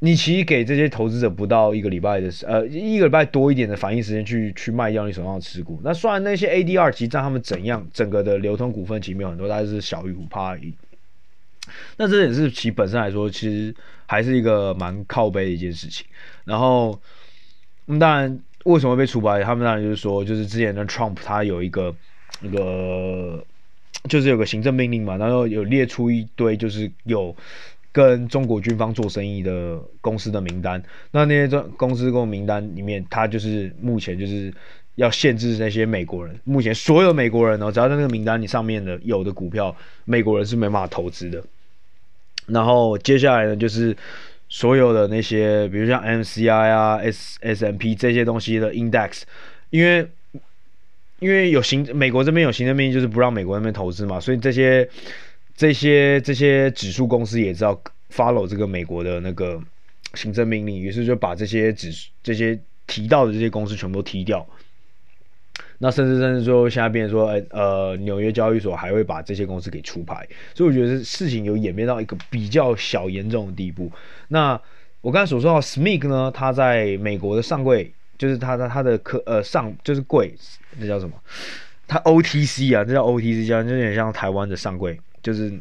[0.00, 5.80] 你其实给这些投资者不到一个礼拜的时，呃，一个礼拜多一点的反应时间去去卖掉你手上的持股。
[5.82, 10.72] 那虽然那些 ADR 其实占他们怎样整个的流通股份其实没有很多，大概是小于五趴而已。
[11.96, 13.74] 那这也是其本身来说，其实
[14.06, 16.06] 还是一个蛮靠背的一件事情。
[16.44, 17.00] 然后，
[17.86, 19.42] 那当然为什么被除牌？
[19.42, 21.92] 他们当然就是说，就是之前的 Trump 他有一个
[22.40, 23.44] 那个，
[24.08, 27.34] 就是有个行政命令嘛，然后有列出一堆，就是有。
[27.98, 30.80] 跟中国军方做生意的公司的名单，
[31.10, 34.54] 那那些公司跟名单里面，他就是目前就是
[34.94, 36.38] 要限制那些美国人。
[36.44, 41.42] 目前所有美国人呢，只要在那个名单你上面的有的股票，美国人是没办法投资的。
[42.46, 43.96] 然后接下来呢，就是
[44.48, 49.22] 所有的那些，比如像 MCI 啊、S S M P 这些东西的 index，
[49.70, 50.06] 因为
[51.18, 54.88] 因为有行美国这边有行政命令，就是不让美国那边投资嘛，所以这些。
[55.58, 57.82] 这些这些指数公司也知道
[58.14, 59.60] follow 这个美国的那个
[60.14, 61.92] 行政命令，于是就把这些指
[62.22, 64.46] 这些提到的这些公司全部都踢掉。
[65.78, 70.24] 那甚至甚至说现在变成说，呃呃，纽约交易所还会把这些公司给出牌。
[70.54, 73.90] 所以我觉得事情有演变到一个比较小严重的地步。
[74.28, 74.60] 那
[75.00, 80.32] 我刚才所说到 SMIC 呢，它在美国的上柜，就是它的它的科呃上就是柜，
[80.78, 81.20] 那叫什么？
[81.88, 85.60] 它 OTC 啊，这叫 OTC，这样就有点像台湾的上柜，就是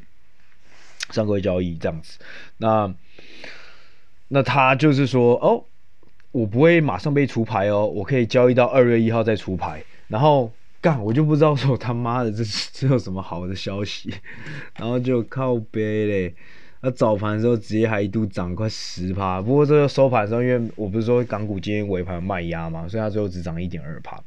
[1.12, 2.20] 上柜交易这样子。
[2.58, 2.93] 那
[4.28, 5.63] 那他就是说，哦，
[6.32, 9.84] 我不会马上被除牌哦，我可以交易到二月一号再出牌。
[10.08, 14.13] 然后干，我就不知道说他妈的这这有什么好的消息，
[14.78, 16.36] 然后就靠背嘞。
[16.88, 24.17] 那早盘的时候直接还一度涨快十趴，不过这个收盘的时候，因为我不是说港股今天尾盘卖压嘛，所以它最后只涨一点二趴。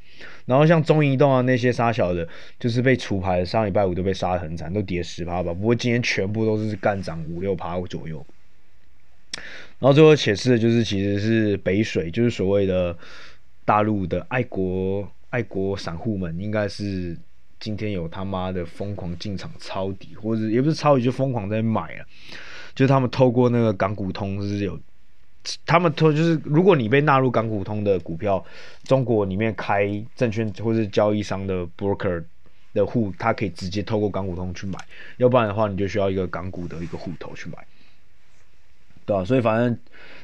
[0.44, 5.54] 然后像中移动啊那些杀小的，就是被除牌，上礼拜五都被杀得很惨，都跌十趴吧。
[5.54, 8.22] 不过今天全部都是干涨五六趴左右。
[9.78, 12.94] 然后最后显示的就是其实是北水，就是所谓的
[13.64, 17.16] 大陆的爱国爱国散户们，应该是。
[17.62, 22.06] 今天有他妈的疯狂进场抄底，或者也不是抄底，就疯狂在买啊！
[22.80, 24.80] 就是他们透过那个港股通，是有
[25.66, 28.42] 他们透就是，如果你被纳入港股通的股票，
[28.84, 32.24] 中国里面开证券或者交易商的 broker
[32.72, 34.78] 的户，他可以直接透过港股通去买，
[35.18, 37.58] 要不然的话，你就需要一个港股的一个户头去买，
[39.04, 39.24] 对吧、啊？
[39.26, 39.78] 所以反正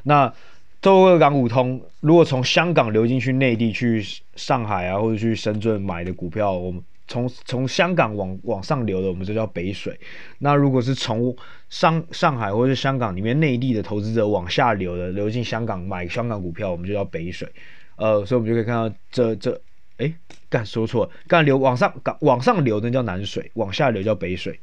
[0.04, 0.32] 那
[0.80, 4.02] 透过港股通，如果从香港流进去内地，去
[4.34, 6.82] 上海啊或者去深圳买的股票，我们。
[7.08, 9.96] 从从香港往往上流的，我们就叫北水。
[10.40, 11.32] 那如果是从
[11.68, 17.48] 上上海或者香港里面内地的投资者往下流的，流进香港买香港股票，我们就叫北水。
[17.96, 19.60] 呃，所以我们就可以看到这这，
[19.98, 20.14] 哎，
[20.48, 24.60] 干说错了，干流往上港往上流的叫南水，往下流叫北水。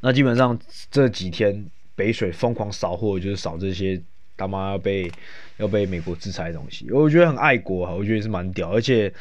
[0.00, 0.58] 那基本上
[0.90, 4.02] 这几天北水疯狂扫货，就是扫这些
[4.36, 5.10] 他妈要被
[5.56, 6.90] 要被美国制裁的东西。
[6.90, 9.12] 我觉得很爱国哈，我觉得是蛮屌，而且。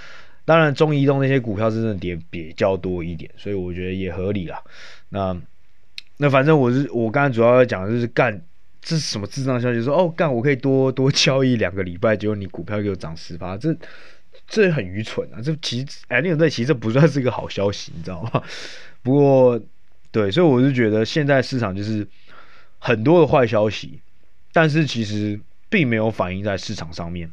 [0.43, 4.59] 当然，中移动那些股票真的跌比较多一点，所以我觉得也合理啦。
[5.07, 5.39] 那
[6.21, 8.39] 那反正我是我刚才主要讲的就是干，
[8.79, 9.81] 这是什么智障消息？
[9.81, 13.75] 说哦干，我可以多多交易两个礼拜，结果你股票给我涨十趴，这
[14.47, 15.41] 这很愚蠢啊！
[15.41, 18.43] 这其实哎，那种在其实这不算是一个好消息，你知道吗？
[19.01, 19.59] 不过
[20.11, 22.07] 对，所以我是觉得现在市场就是
[22.77, 23.99] 很多的坏消息，
[24.53, 27.31] 但是其实并没有反映在市场上面。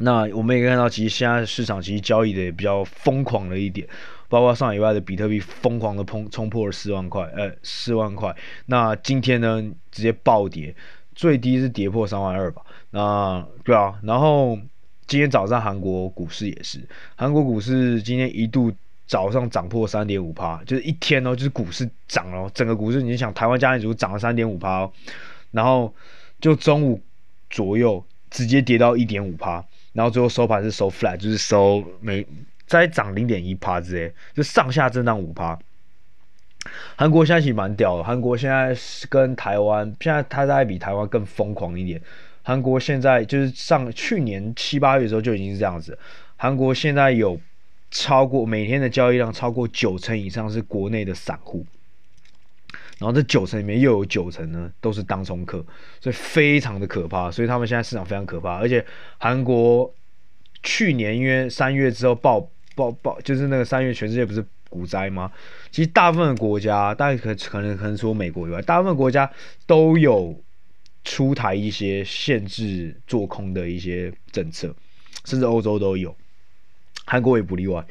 [0.00, 3.86] 那我们也看到，其实现在市场其实交易的也比较疯狂了一点，
[4.28, 8.34] 包括上礼拜的比特币疯狂的冲冲破了四万块，呃，四万块。
[8.66, 10.74] 那今天呢，直接暴跌，
[11.14, 12.62] 最低是跌破三万二吧。
[12.90, 14.58] 那对啊，然后
[15.06, 16.80] 今天早上韩国股市也是，
[17.16, 18.72] 韩国股市今天一度
[19.06, 24.90] 早上涨破三点五趴，就是一天哦，就是股市涨了，整个股市你想台湾加权指数涨了三点五趴，
[25.50, 25.92] 然后
[26.40, 27.00] 就中午
[27.50, 29.64] 左右直接跌到一点五趴。
[29.92, 32.26] 然后最后收盘是收 flat，就是收没
[32.66, 35.58] 再涨零点一趴之类，就上下震荡五趴。
[36.94, 42.00] 韩国现在其实蛮屌的，韩国现在是跟台湾，现在它大概比台湾更疯狂一点。
[42.42, 45.98] 韩国现在就是上去年七八月的时候就已经是这样子，
[46.36, 47.40] 韩国现在有
[47.90, 51.64] 超过每天的交易量超过九成以上是国内的散户。
[53.00, 55.64] 然后这九成里面又有九成呢，都是当冲客，
[56.02, 57.30] 所以非常的可怕。
[57.30, 58.58] 所以他们现在市场非常可怕。
[58.58, 58.84] 而且
[59.16, 59.90] 韩国
[60.62, 65.32] 去年因为三月之后爆爆爆，就是那个三月全世界不是股灾吗？
[65.70, 69.28] 其实大部分的国家，大概可可能可能说美国以外，大部分国家
[69.66, 70.38] 都有
[71.02, 74.76] 出台一些限制做空的一些政策，
[75.24, 76.14] 甚至欧洲都有，
[77.06, 77.82] 韩国也不例外。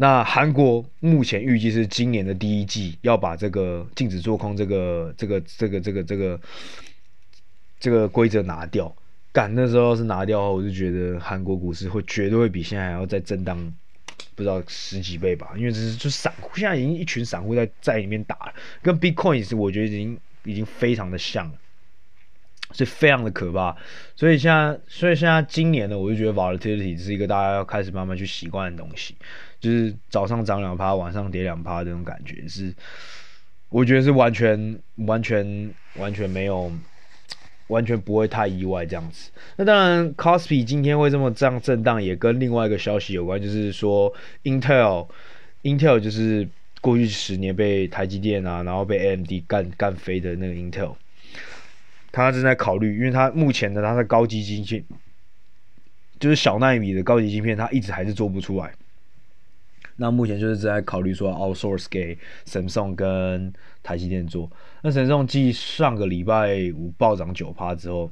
[0.00, 6.40] 那韩国目前预计是今年的第一季要把这个禁止做空这个这个这个这个这个
[7.78, 8.96] 这个规则拿掉。
[9.30, 13.74] 赶，那时候要是拿掉的话，我就觉得韩国股市会绝对会比现在还要再震荡，
[14.34, 15.52] 不知道十几倍吧。
[15.54, 21.58] 因为这是就散户，现在已经一群散户在在里面打了，跟 Bitcoin 是我觉得已经已经非常的像了。
[22.72, 23.76] 是非常的可怕，
[24.14, 29.16] 所以现在，所以现在今年呢，我就觉得 volatility 是一个大家要开始慢慢去习惯的东西，
[29.60, 32.74] 就是早上涨两趴，晚上跌两趴这种感觉是，
[33.68, 36.72] 我觉得是完全、完全、完全没有，
[37.68, 39.30] 完全不会太意外这样子。
[39.56, 44.12] 那当然，COSPI 今天会这么这样震荡，也跟另外一个消息有关，就是说
[44.44, 46.48] Intel，Intel 就是
[46.80, 50.94] 过去十年被台积电啊，然后被 AMD 干干飞的那个 Intel。
[52.12, 54.82] 他正在考虑，因为他目前的他的高级晶片，
[56.18, 58.72] 就是小奈米的高级芯片，他一直还是做不出来。
[60.00, 64.50] 那目前就是正在考虑说 outsource 给 Samsung 跟台积电做。
[64.82, 68.10] 那 Samsung 继上个礼拜五暴涨九趴之后，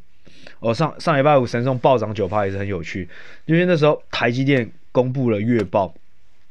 [0.61, 3.09] 哦上上礼拜五 Samsung 暴涨九趴也是很有趣，
[3.47, 5.95] 因为那时候台积电公布了月报，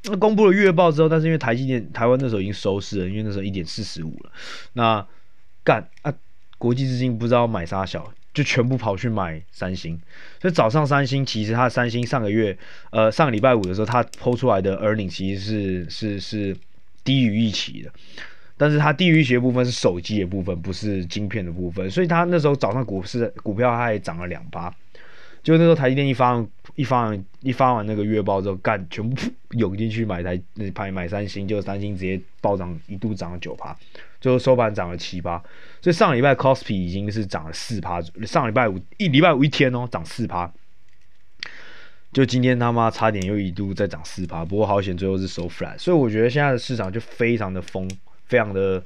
[0.05, 4.31] 那公布了月报之后，但是因为台积电台湾那时候已经收市了，因为那时候一点四十五了，
[4.73, 5.07] 那
[5.63, 6.13] 干啊。
[6.59, 9.99] 国际资金不知道买啥小，就全部跑去买三星。
[10.39, 12.55] 所以早上三星其实它三星上个月
[12.91, 16.55] 呃上个礼拜五的时候，它抛出来的 earning 其实是是是
[17.03, 17.91] 低于预期的。
[18.55, 21.89] 但是它低于预期的部分是手机的部分，不是晶片的部分。
[21.89, 24.71] 所以它那时候早上股市股票它还涨了两趴。
[25.43, 26.45] 就那时候台积电一发
[26.75, 29.15] 一发一发完那个月报之后，干全部
[29.57, 30.39] 涌进去买台
[30.75, 33.75] 买买三星，就三星直接暴涨，一度涨了九趴，
[34.19, 35.37] 最后收盘涨了七趴。
[35.81, 40.51] 所以上礼拜 Kospi 已经是涨了四趴，上礼拜五一礼拜五一天哦涨四趴，
[42.11, 45.77] 就今天他妈差点又一度再涨四趴，不过好险最后是收 flat。
[45.77, 47.89] 所以我觉得现在的市场就非常的疯，
[48.25, 48.79] 非常的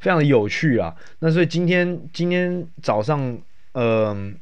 [0.00, 0.94] 非常的有趣啊。
[1.18, 3.38] 那所以今天今天早上
[3.72, 4.36] 嗯。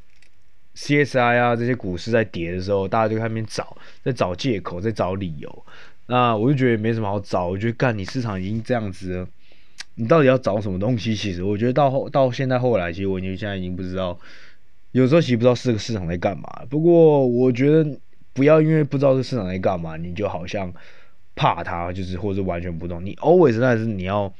[0.75, 5.67] CSI 啊，这些股市在跌的时候，大家就在那边找，在找借口，在找理由。
[6.07, 7.47] 那我就觉得没什么好找。
[7.47, 9.29] 我觉得干，你市场已经这样子了，
[9.95, 11.15] 你到底要找什么东西？
[11.15, 14.19] 其实我觉得到后到现在后来，其实我现在已经不知道，
[14.93, 16.49] 有时候其实不知道这个市场在干嘛。
[16.71, 17.99] 不过我觉得
[18.33, 20.73] 不要因为不知道这市场在干嘛，你就好像
[21.35, 23.05] 怕它，就是或者完全不动。
[23.05, 24.33] 你 always 那是你要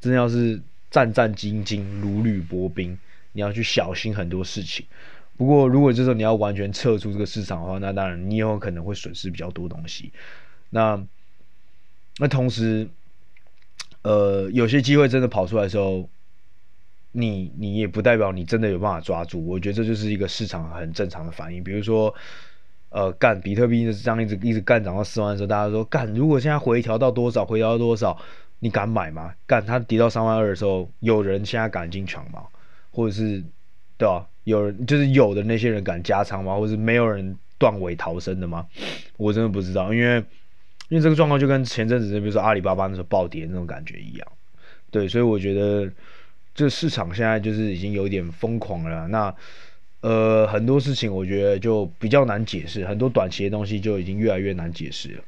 [0.00, 2.98] 真的要是战战兢兢、如履薄冰，
[3.32, 4.86] 你要去小心很多事情。
[5.36, 10.10] 不过，如果这时候你要完全撤出这个市场的话，那当然你有可能会损失比较多东西。
[10.70, 10.98] 那
[12.18, 12.88] 那同时，
[14.06, 16.08] 呃，有些机会真的跑出来的时候，
[17.10, 19.44] 你你也不代表你真的有办法抓住。
[19.44, 21.64] 我觉得这就是一个市场很正常的反应。
[21.64, 22.14] 比如说，
[22.90, 28.16] 呃，干比特币就是这样一直一直干涨到四万的时候，大家说干，如果现在回调到多少，回调到多少，
[28.60, 29.34] 你敢买吗？
[29.44, 32.44] 干它跌到三万二的时候，有人现在敢进场吗？
[32.92, 33.42] 或者是？
[33.98, 36.54] 对啊，有人就是有的那些人敢加仓吗？
[36.54, 38.66] 或者是没有人断尾逃生的吗？
[39.16, 40.22] 我真的不知道，因为
[40.88, 44.28] 因为这个状况就跟前阵子比如说阿里巴巴那时候暴跌那种感觉一样。
[44.90, 45.90] 对，所以我觉得
[46.54, 49.08] 这市场现在就是已经有点疯狂了。
[49.08, 49.34] 那
[50.00, 55.24] 呃，很多事情我觉得就比较难解释，很多短期的东西就已经越来越难解释了。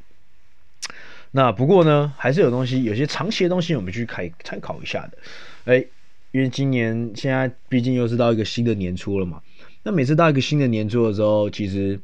[1.33, 5.19] 那不过呢，还是有东西，有些长期的东西我们去开参考一下的。
[5.65, 5.85] 哎。
[6.31, 9.41] 因为今年现在毕竟又是到一个新的年初了嘛，
[9.83, 11.99] 那每次到一个新的年初的时候，其实，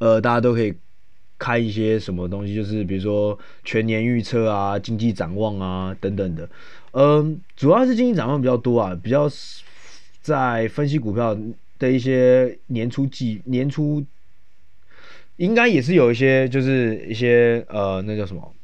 [0.00, 0.74] 呃，大家都可以
[1.40, 6.48] 开一些什么东西，就是比如说全年预测啊、经济展望啊等等的，
[6.92, 9.28] 嗯、主要是经济展望比较多啊，比较
[10.20, 11.36] 在分析股票
[11.78, 14.04] 的一些年初季年初，
[15.38, 18.54] 应该也是有一些就是一些呃，那叫什么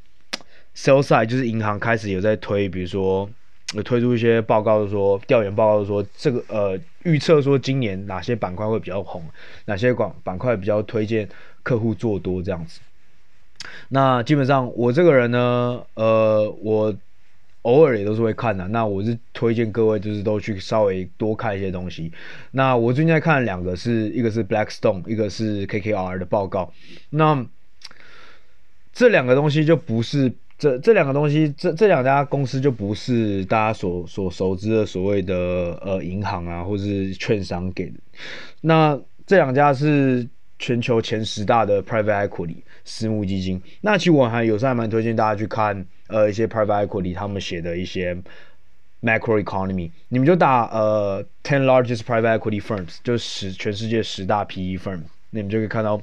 [0.76, 3.28] ，sell side，就是银行开始有在推，比如说。
[3.82, 9.22] 推出一些报告，说调研报告说这个呃预测说今年哪些板块会比较红，
[9.64, 11.28] 哪些广板块比较推荐
[11.62, 12.80] 客户做多这样子。
[13.88, 16.94] 那基本上我这个人呢，呃，我
[17.62, 18.66] 偶尔也都是会看的。
[18.68, 22.12] 那我是推荐各位就是都去稍微多看一些东西。
[22.52, 26.72] 那我最近在看两个是，一个是 Blackstone，一个是 KKR 的报告。
[27.10, 27.46] 那
[28.92, 30.32] 这两个东西就不是。
[30.58, 35.34] 这这两个东西，这这两家公司就不是大家所所熟知的所谓的
[35.82, 37.98] 呃银行啊，或是券商给的。
[38.62, 40.26] 那这两家是
[40.58, 43.60] 全球前十大的 private equity 私募基金。
[43.82, 48.14] 那其实我还有时候还蛮推荐大家去看呃一些 private equity 他们写的一些
[49.02, 49.90] macro economy。
[50.08, 56.00] 你们就打呃 ten largest private equity firms，就是十全世界十大 PE firm，你们就可以看到。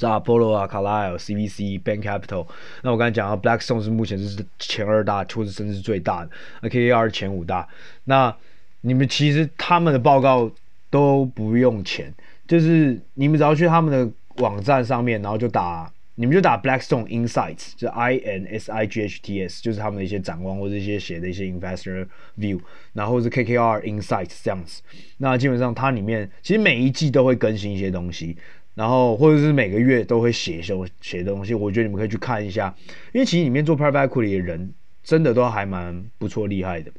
[0.00, 2.46] 是 Apollo 啊卡莱尔，CVC，Bank Capital。
[2.82, 6.30] 那我刚才讲到 Blackstone 是目前是前二大，或者甚至是最大的。
[6.62, 7.68] 那 KKR 前五大。
[8.04, 8.34] 那
[8.82, 10.50] 你们其实他们的报告
[10.90, 12.14] 都不用钱，
[12.46, 22.06] 就是你们只要去他们的网站上面，然后就打，你们就打 Blackstone Insights，就 I N S I G H T S，就是他们的一些展望或者一些写的一些 Investor
[22.38, 22.60] View，
[22.92, 24.82] 然后是 KKR Insights 这样子。
[25.18, 28.36] 那基本上它里面其实每一季都会更新一些东西。
[28.76, 32.72] 然后或者是每个月都会写一些写东西，我觉得你们可以去看一下，
[33.12, 36.92] 因为其实里面做 private equity 的人真的都还蛮不错厉害的。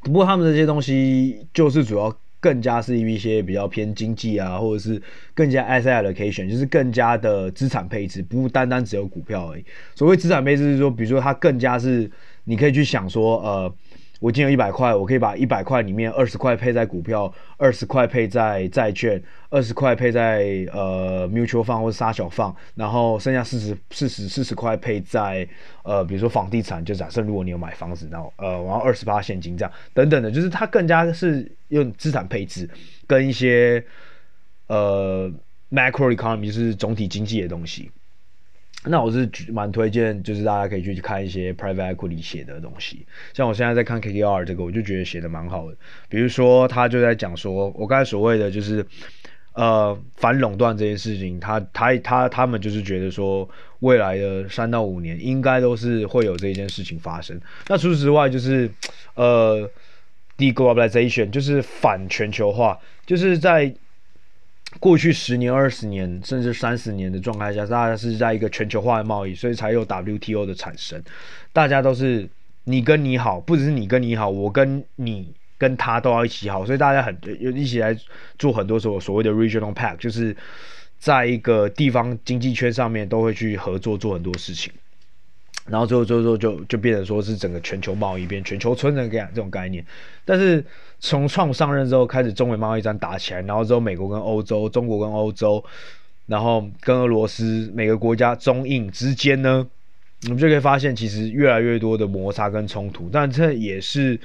[0.00, 5.00] 不过他们这些东西就是主要更加是一些比较偏经济啊，或者是
[5.34, 9.64] 更加 asset allocation，就是更加的资产配置，不单单只有股票而已。
[9.94, 12.10] 所谓资产配置是说，比如说它更加是
[12.44, 13.74] 你可以去想说，呃。
[14.24, 25.46] 我今天有一百块，我可以把一百块里面二十块配在股票，二十块配在债券，二十块配在呃 mutual fund 或者杀小放，然后剩下四十四十四十块配在
[25.82, 32.66] 呃比如说房地产，就假设如果你有买房子，然后呃然后二十八现金这样等等的，就是它更加是用资产配置
[33.06, 33.84] 跟一些
[34.68, 35.30] 呃
[35.70, 37.90] macro economy 就是总体经济的东西。
[38.86, 45.76] 那我是蛮推荐，就是大家可以去看一些 private equity 写的东西，像我现在在看 KKR 这个，我就觉得写的蛮好的。
[46.08, 48.84] 比如说，他就在讲说，我刚才所谓的就是，
[49.54, 57.40] 呃，反垄断这件事情，他他他他们就是觉得说，未来的三到五年应该都是会有这件事情发生。
[57.68, 58.70] 那除此之外，就是
[59.14, 59.70] 呃
[60.36, 63.74] ，deglobalization 就是反全球化，就是在。
[64.80, 71.02] 过去十年、二十年甚至三十年的状态下，大家是在一个全球化的贸易，所以才有 WTO 的产生。
[71.52, 72.28] 大家都是
[72.64, 77.16] 你跟你好，不只是你跟你好，我跟你跟他都要一起好，所以大家很
[77.56, 77.96] 一起来
[78.38, 80.36] 做很多所所谓的 regional pack，就是
[80.98, 84.72] 在一个地方经济圈上面都会去合作做很多事情。
[85.66, 89.84] 然后最后最后就就变成说是整个全球贸易变全球村的这样这种概念，
[90.24, 90.64] 但是
[91.00, 95.64] 从创上任之后开始中美贸易战打起来，然后之后美国跟欧洲、中国跟欧洲，
[96.26, 99.66] 然后跟俄罗斯每个国家中印之间呢，
[100.24, 104.20] 我们就可以发现其实越来越多的摩擦跟冲突，但这也是。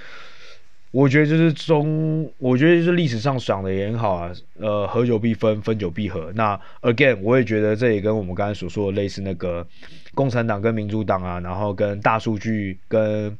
[0.92, 4.32] 我觉得就是中，我觉得就是历史上讲的也很好啊。
[4.58, 6.32] 呃，合久必分，分久必合。
[6.34, 9.66] 那 again，我也觉得这也跟我们刚才所说的类似，那个
[10.16, 13.38] 共产党跟民主党啊，然后跟大数据、跟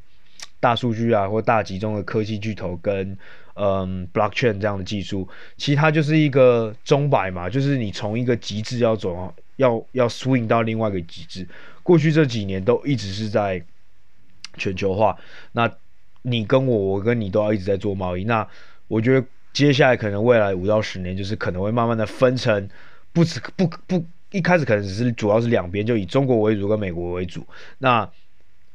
[0.60, 3.18] 大数据啊，或大集中的科技巨头跟
[3.54, 11.48] 嗯 blockchain 这样的技术，其实它就是一个钟摆嘛，就是你从一个极致要走，要要 swing 到另外一个极致。
[11.82, 13.60] 过去这几年都一直是在
[14.56, 15.18] 全球化，
[15.50, 15.68] 那。
[16.22, 18.24] 你跟我，我跟你都要一直在做贸易。
[18.24, 18.46] 那
[18.88, 22.68] 我觉得接下来可能未来五到十年，就是可能会慢慢的分成，
[23.12, 27.46] 不止不不一开始可能只是主要是两边，就以中国为主跟美国为主。
[27.78, 28.08] 那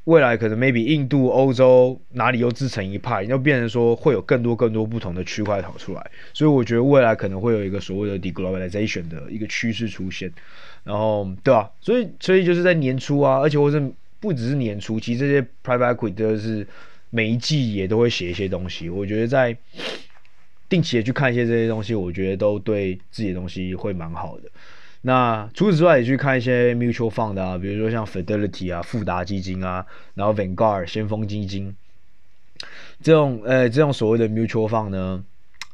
[0.06, 6.12] 未来可能 maybe 印度、欧洲哪里又自成一派，又变成说会有更多更多不同的区块跑出来。
[6.34, 10.32] 所以我觉得未来可能会有一个所谓的 deglobalization 的一个趋势出现。
[10.84, 16.68] 然后对啊，所以所以就是在年初啊，而且或是不只是年初，其实这些 private equity 都是。
[17.16, 19.56] 每一季也都会写一些东西，我觉得在
[20.68, 24.50] 定期的去看一些这些东西，我觉得都对自己的东西会蛮好的。
[25.04, 29.86] 那除此之外，也去看一些 mutual fund 啊，比如说像 Fidelity 啊、富达基金啊，
[30.16, 31.74] 然后 Vanguard 先锋基金
[33.02, 35.24] 这种呃这种所谓的 mutual fund 呢，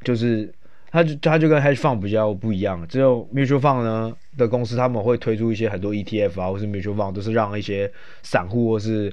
[0.04, 0.54] 就是
[0.92, 2.86] 它就它就跟 hedge fund 比较不一样。
[2.88, 9.12] 这种 mutual fund 呢的公司，他们会推出一些很多 ETF 啊，或是 mutual fund 都是让一些散户或是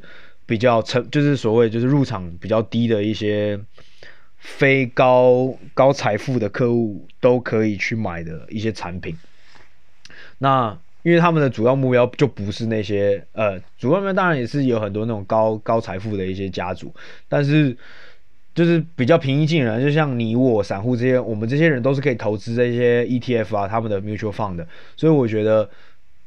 [0.49, 3.61] 比较成就是所谓就是入场比较低的一些
[4.39, 9.15] 非高高财富的客户都可以去买的一些产品。
[10.39, 16.91] 那因为他们的主要目标就不是那些呃，主要目标当然也是有很多那种高高财富的一些家族，
[17.29, 17.77] 但是
[18.55, 25.69] 就是比较平易近人，就像你我散户这些，我们这些人都是可以投资这些 ETF 啊，他们的 mutual fund 的，所以我觉得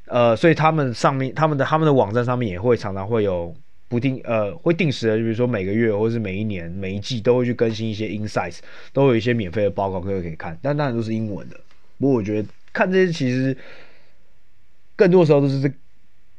[0.05, 3.55] 呃，所以他们上面他们的他们的网站上面也会常常会有。
[3.91, 8.59] 不定呃，会定时的，就比如说每个月或是每一年、每一季都会去更新一些 insights，
[8.93, 11.59] 都有一些免费的报告各位可以看，但当然都是英文的。
[11.99, 13.57] 不过我觉得看这些其实
[14.95, 15.69] 更多时候都是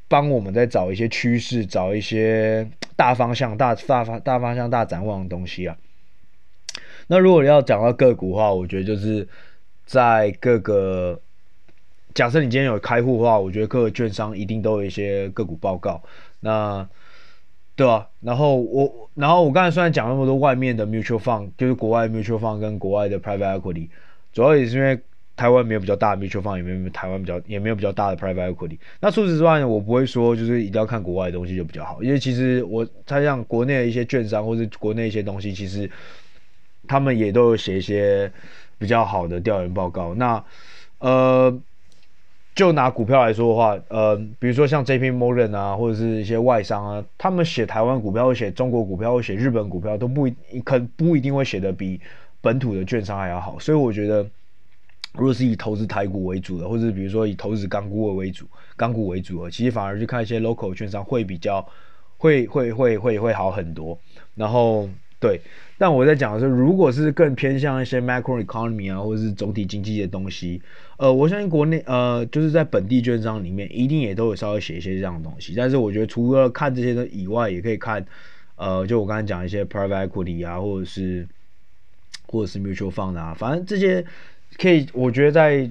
[0.08, 5.76] 帮我们在找一些趋势、找一些大方向、大大方大方向、大展望的东西啊。
[7.08, 9.28] 那如果要讲到个股的话，我觉得就是
[9.84, 11.20] 在各个
[12.14, 16.02] 假设你今天有开户的话，我觉得各个券商一定都有一些个股报告。
[16.40, 16.88] 那
[17.74, 23.88] 对啊，然后我，然后我刚才虽然讲那么多外面的 mutual fund，就是国外 mutual fund 跟国外的 private equity，
[24.30, 25.00] 主要也是因为
[25.34, 28.78] 台湾没有比较大的 mutual fund，也没有台湾比较也没有比较大的 private equity。
[29.00, 35.90] 那除此之外呢，我不会说就是一定要看国外的东西就比较好，因为其实我他像国内的一些券商或者国内一些东西，其实
[36.86, 38.30] 他们也都有写一些
[38.78, 40.14] 比较好的调研报告。
[40.14, 40.44] 那
[40.98, 41.58] 呃。
[42.54, 51.98] 就拿股票来说的话，呃，比如说像 JP Morgan 啊，或者是一些外商啊，他们写台湾股票，会写中国股票，会写日本股票，都不一可不一定会写的比
[52.42, 53.58] 本土的券商还要好。
[53.58, 54.22] 所以我觉得，
[55.14, 58.44] 如果是以投资台股为主的，或者比如说以投资港股为主，
[58.76, 61.66] 港股为主的，其实反而去看一些 local 券商会比较
[62.18, 63.98] 会会会会会好很多。
[64.34, 64.88] 然后
[65.18, 65.40] 对。
[65.82, 70.62] 但我在讲的是，如果是更偏向一些 macro economy 啊，或者是总体经济的东西，
[70.96, 75.54] 呃，我相信国内呃，就是在本地券商里面，一定也都有稍微写一些这样的东西。
[75.56, 78.06] 但是我觉得除了看这些的以外，也可以看，
[78.54, 81.26] 呃，就我刚才讲一些 private equity 啊，或者是
[82.28, 84.04] 或者是 mutual fund 啊，反正这些
[84.58, 85.68] 可以，我觉得在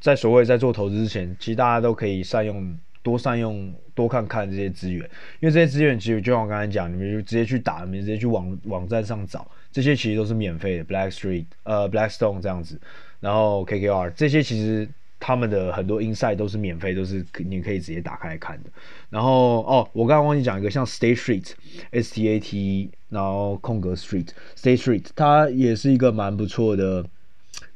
[0.00, 2.78] 在所谓在做投资之前，其实大家都可以善用。
[3.02, 5.02] 多善用，多看看这些资源，
[5.40, 10.84] 因为这些资源其实就像我刚才讲，你们就直接去打，你们直接去网网站上找，这些其实都是免费的。
[10.84, 12.80] Black Street，呃，Blackstone 这样子，
[13.20, 14.88] 然后 KKR 这些其实
[15.20, 18.70] 他们的很多 inside 都是免费，都是你可以直接打开来看的。
[19.10, 27.04] 然后哦，我刚刚忘记讲一个，像 State Street，S T A T，然后空格 Street，State Street，它也是一个蛮不错的。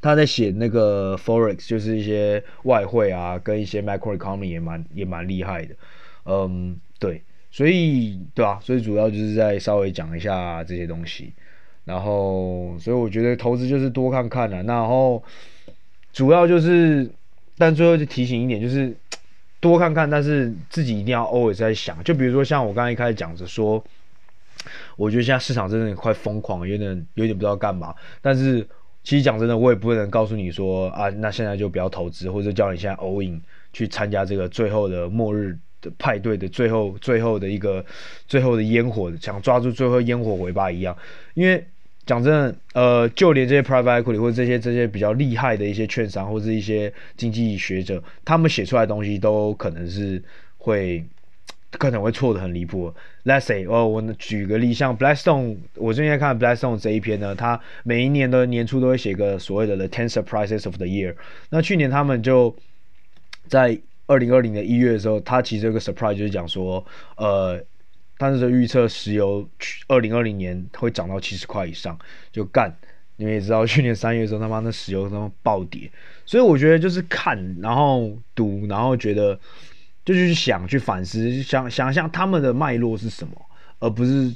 [0.03, 5.75] 他在写那个 Forex，就是一些外汇啊，跟一些 Macro Economy 也蛮也蛮厉害的。
[6.27, 11.33] 嗯，对，所以对啊，所以主要就是在稍微讲一下这些东西。
[11.87, 14.63] 然后，所以我觉得投资就是多看看了。
[14.65, 15.25] 然后
[16.13, 17.09] 主要就是。
[17.59, 18.93] 但最后就提醒一点，就是
[19.61, 22.03] 多看看，但是自己一定要 always 在想。
[22.03, 23.85] 就比如说像我刚刚一开始讲着说，
[24.97, 27.95] 我觉得现在市场真的快疯狂，有点有点不知道干嘛。
[28.23, 28.67] 但是
[29.05, 33.41] 其实讲真的，我也不能告诉你说啊，那现在就不要投资，或者叫你现在 all in
[33.73, 37.85] 去参加这个最后的末日的派对的最后最后的一个
[38.27, 40.97] 最后的烟火，想抓住最后烟火尾巴一样，
[41.35, 41.65] 因为。
[42.05, 50.21] 讲真的，呃，就连这些 private equity 或者这些这些比较厉害的一些券商或者一些经济学者，他们写出来的东西都可能是
[50.59, 51.05] 会
[51.79, 52.93] 可能会错的很离谱。
[53.25, 61.15] Let's say，哦，我举个例，像 Blackstone，我最近在看 Blackstone 这一篇呢，他每一年的年初都会写个所谓的 The Ten Surprises of the Year。
[61.51, 62.57] 那去年他们就
[63.49, 66.85] 在二零二零的一月的时候，他其实有个 surprise 就是讲说，
[67.17, 67.63] 呃。
[68.19, 69.49] 但是预测石油
[69.89, 71.99] 二零二零年会涨到七十块以上，
[72.31, 72.73] 就干。
[73.17, 75.91] 你们也知道，去年三月的时候，他妈那石油他妈暴跌。
[76.25, 79.37] 所以我觉得就是看，然后读，然后觉得
[80.05, 83.35] 就去想，去反思，想想象他们的脉络是什么，
[83.79, 84.35] 而不是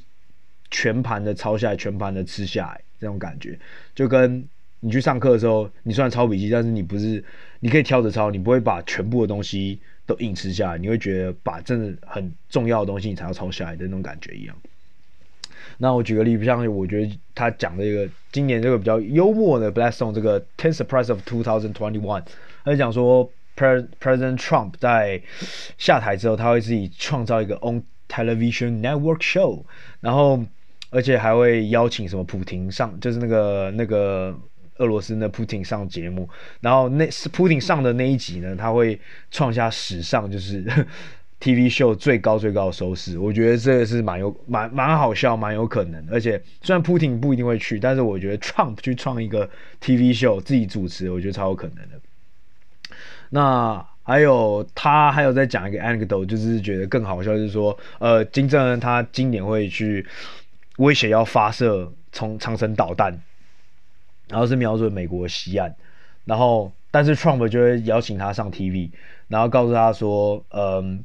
[0.71, 3.59] 全盘的抄下来，全盘的吃下来这种感觉。
[3.95, 4.47] 就跟
[4.81, 7.23] 你去上课的时候，你虽然抄笔记，但是你不是，
[7.61, 9.81] 你可以挑着抄，你不会把全部的东西。
[10.09, 14.57] 都硬吃下来，你会觉得把真的很重要的东西你才要抄下来的那种感觉一样。
[15.79, 22.23] 那我举个例子，像我觉得他讲的一个今年这个比较幽默的 Blackstone 这个 Ten Surprises of 2021，
[22.65, 25.21] 他就讲说 President Trump 在
[25.79, 29.65] 下台之后，他会自己创造一个 on television network show，
[30.01, 30.45] 然后
[30.91, 34.39] 而且还会邀请什么普廷上，就是那个那个。
[34.79, 36.29] 俄罗斯的普丁上节目，
[36.61, 39.01] 然后那是普丁上的那一集呢，他会
[39.31, 40.63] 创下史上就是
[41.41, 43.19] TV show 最高最高的收视。
[43.19, 46.07] 我觉得这个是蛮有蛮蛮好笑，蛮有可能。
[46.13, 49.49] 而且虽然普丁不一定会去，但是我觉得 Trump 去创一个
[49.81, 51.99] TV show 自己主持，我觉得超有可能的。
[53.31, 60.07] 那还有他还有在讲一个 anecdote，就是觉得更好笑，就是说，呃，金正恩他今年会去
[60.79, 63.21] 威胁要发射从长程导弹。
[64.29, 65.73] 然后是瞄准美国西岸，
[66.25, 68.91] 然后但是 Trump 就会邀请他上 TV，
[69.29, 71.05] 然后告诉他说，嗯，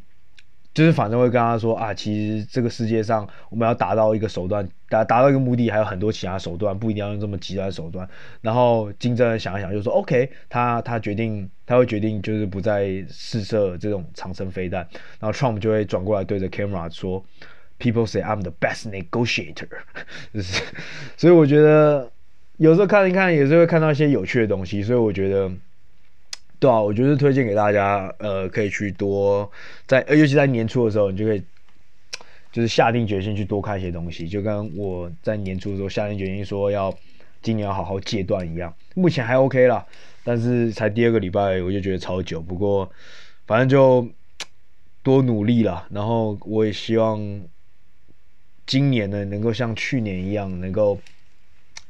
[0.74, 8.08] 就是反正会跟他说啊，其实这个世界上我们要达到一个手段，达达到一个目的还有很多其他手段，不一定要用这么极端手段。
[8.42, 14.88] 然后金正恩想一想就说，OK，他他决定他会决定就是不再试射这种长程飞弹，
[15.20, 17.24] 然后 Trump 就会转过来对着 camera 说
[17.80, 19.68] ，People say I'm the best negotiator，
[20.34, 20.64] 就是，
[21.18, 22.12] 所以我觉得。
[22.58, 25.52] 有时候看一看也是会看到一些有趣的东西，所以我觉得，
[26.62, 29.52] 对啊，我觉得推荐给大家，呃，可以去多
[29.88, 31.42] 在，尤其在年初的时候，你就可以
[32.52, 36.96] 就是下定决心去多看一些东西，就跟我在年初的时候下定决心说要
[37.42, 38.72] 今年要好好戒断一样。
[38.94, 39.84] 目前还 OK 啦，
[40.24, 42.40] 但是才第二个礼拜我就觉得超久。
[42.40, 42.88] 不过
[43.48, 44.08] 反正就
[45.02, 47.42] 多努力啦，然后我也希望
[48.68, 51.02] 今年呢能够像去年一样能够。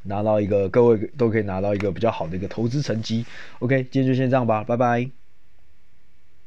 [0.03, 3.25] 拿到一个，各位都可以拿到一个比较好的一个投资成绩。
[3.59, 5.20] OK，今天就先这样吧，拜拜。